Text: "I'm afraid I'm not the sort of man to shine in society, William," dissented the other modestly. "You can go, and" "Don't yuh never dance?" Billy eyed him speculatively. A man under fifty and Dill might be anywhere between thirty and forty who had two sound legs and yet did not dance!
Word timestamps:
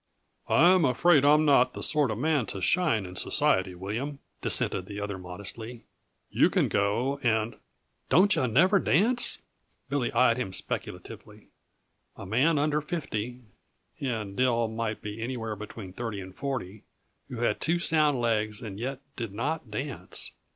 "I'm 0.49 0.83
afraid 0.83 1.23
I'm 1.23 1.45
not 1.45 1.73
the 1.73 1.83
sort 1.83 2.09
of 2.09 2.17
man 2.17 2.47
to 2.47 2.59
shine 2.59 3.05
in 3.05 3.15
society, 3.15 3.75
William," 3.75 4.17
dissented 4.41 4.87
the 4.87 4.99
other 4.99 5.19
modestly. 5.19 5.83
"You 6.31 6.49
can 6.49 6.69
go, 6.69 7.19
and" 7.21 7.57
"Don't 8.09 8.35
yuh 8.35 8.47
never 8.47 8.79
dance?" 8.79 9.43
Billy 9.89 10.11
eyed 10.11 10.37
him 10.37 10.53
speculatively. 10.53 11.49
A 12.15 12.25
man 12.25 12.57
under 12.57 12.81
fifty 12.81 13.43
and 13.99 14.35
Dill 14.35 14.67
might 14.67 15.03
be 15.03 15.21
anywhere 15.21 15.55
between 15.55 15.93
thirty 15.93 16.19
and 16.19 16.33
forty 16.35 16.81
who 17.29 17.41
had 17.41 17.61
two 17.61 17.77
sound 17.77 18.19
legs 18.19 18.59
and 18.59 18.79
yet 18.79 19.01
did 19.15 19.31
not 19.31 19.69
dance! 19.69 20.31